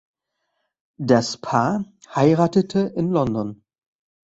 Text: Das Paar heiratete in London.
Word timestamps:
Das 0.97 1.37
Paar 1.37 1.85
heiratete 2.15 2.91
in 2.95 3.11
London. 3.11 3.63